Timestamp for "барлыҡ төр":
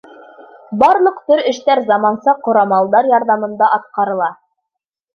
0.83-1.43